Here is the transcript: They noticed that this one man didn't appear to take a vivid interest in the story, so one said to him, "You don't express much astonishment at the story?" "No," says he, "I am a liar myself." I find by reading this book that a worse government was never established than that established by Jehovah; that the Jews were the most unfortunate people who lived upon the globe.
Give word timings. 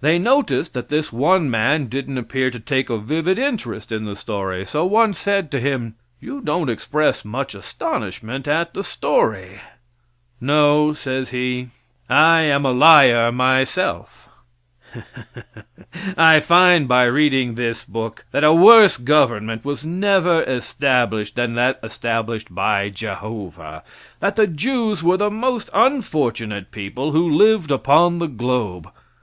They 0.00 0.18
noticed 0.18 0.72
that 0.72 0.88
this 0.88 1.12
one 1.12 1.50
man 1.50 1.88
didn't 1.88 2.16
appear 2.16 2.50
to 2.50 2.58
take 2.58 2.88
a 2.88 2.96
vivid 2.96 3.38
interest 3.38 3.92
in 3.92 4.06
the 4.06 4.16
story, 4.16 4.64
so 4.64 4.86
one 4.86 5.12
said 5.12 5.50
to 5.50 5.60
him, 5.60 5.96
"You 6.18 6.40
don't 6.40 6.70
express 6.70 7.26
much 7.26 7.54
astonishment 7.54 8.48
at 8.48 8.72
the 8.72 8.82
story?" 8.82 9.60
"No," 10.40 10.94
says 10.94 11.28
he, 11.28 11.68
"I 12.08 12.40
am 12.40 12.64
a 12.64 12.70
liar 12.70 13.30
myself." 13.30 14.30
I 16.16 16.40
find 16.40 16.88
by 16.88 17.04
reading 17.04 17.54
this 17.54 17.84
book 17.84 18.24
that 18.32 18.42
a 18.44 18.54
worse 18.54 18.96
government 18.96 19.62
was 19.62 19.84
never 19.84 20.42
established 20.44 21.36
than 21.36 21.54
that 21.56 21.80
established 21.82 22.54
by 22.54 22.88
Jehovah; 22.88 23.82
that 24.20 24.36
the 24.36 24.46
Jews 24.46 25.02
were 25.02 25.18
the 25.18 25.30
most 25.30 25.68
unfortunate 25.74 26.70
people 26.70 27.12
who 27.12 27.28
lived 27.30 27.70
upon 27.70 28.20
the 28.20 28.28
globe. 28.28 28.88